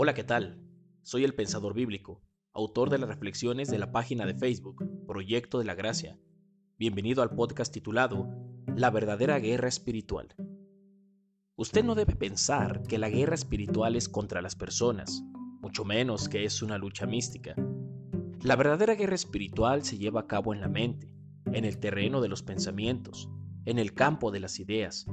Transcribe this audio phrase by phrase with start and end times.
[0.00, 0.60] Hola, ¿qué tal?
[1.02, 2.22] Soy el Pensador Bíblico,
[2.52, 6.16] autor de las reflexiones de la página de Facebook, Proyecto de la Gracia.
[6.78, 8.28] Bienvenido al podcast titulado
[8.76, 10.36] La verdadera guerra espiritual.
[11.56, 15.24] Usted no debe pensar que la guerra espiritual es contra las personas,
[15.60, 17.56] mucho menos que es una lucha mística.
[18.40, 21.12] La verdadera guerra espiritual se lleva a cabo en la mente,
[21.46, 23.28] en el terreno de los pensamientos,
[23.64, 25.06] en el campo de las ideas.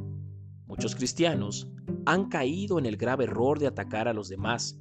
[0.68, 1.72] Muchos cristianos
[2.06, 4.80] han caído en el grave error de atacar a los demás.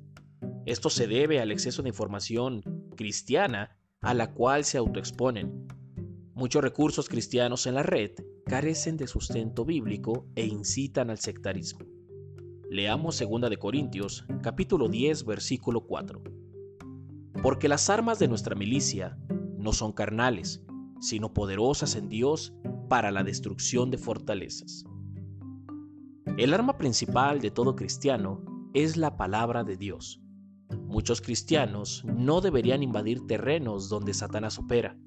[0.66, 2.62] Esto se debe al exceso de información
[2.97, 5.66] cristiana a la cual se autoexponen.
[6.34, 8.10] Muchos recursos cristianos en la red
[8.45, 11.87] carecen de sustento bíblico e incitan al sectarismo.
[12.70, 16.22] Leamos 2 de Corintios, capítulo 10, versículo 4.
[17.42, 19.16] Porque las armas de nuestra milicia
[19.56, 20.62] no son carnales,
[21.00, 22.55] sino poderosas en Dios
[22.88, 24.84] para la destrucción de fortalezas.
[26.36, 30.20] El arma principal de todo cristiano es la palabra de Dios.
[30.80, 34.98] Muchos cristianos no deberían invadir terrenos donde Satanás opera.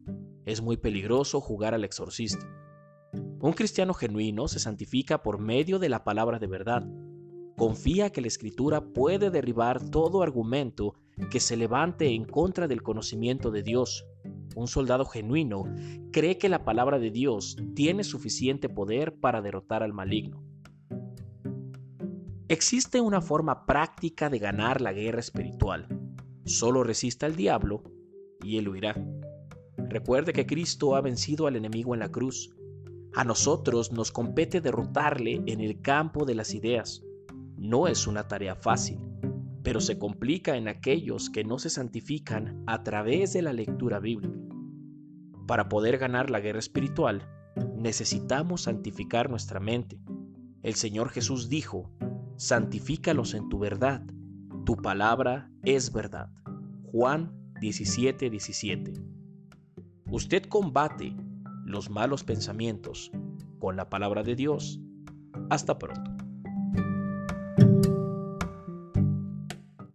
[0.45, 2.47] Es muy peligroso jugar al exorcista.
[3.41, 6.87] Un cristiano genuino se santifica por medio de la palabra de verdad.
[7.57, 10.93] Confía que la escritura puede derribar todo argumento
[11.29, 14.05] que se levante en contra del conocimiento de Dios.
[14.55, 15.65] Un soldado genuino
[16.13, 20.46] cree que la palabra de Dios tiene suficiente poder para derrotar al maligno.
[22.49, 25.85] Existe una forma práctica de ganar la guerra espiritual.
[26.45, 27.83] Solo resista al diablo
[28.41, 28.95] y él huirá.
[29.77, 32.55] Recuerde que Cristo ha vencido al enemigo en la cruz.
[33.13, 37.03] A nosotros nos compete derrotarle en el campo de las ideas.
[37.57, 38.97] No es una tarea fácil,
[39.61, 44.39] pero se complica en aquellos que no se santifican a través de la lectura bíblica.
[45.47, 47.27] Para poder ganar la guerra espiritual,
[47.75, 49.99] necesitamos santificar nuestra mente.
[50.63, 51.91] El Señor Jesús dijo,
[52.37, 54.03] santifícalos en tu verdad.
[54.65, 56.29] Tu palabra es verdad.
[56.91, 58.29] Juan 17:17.
[58.29, 58.93] 17.
[60.09, 61.15] Usted combate
[61.65, 63.11] los malos pensamientos
[63.59, 64.79] con la palabra de Dios.
[65.49, 66.16] Hasta pronto.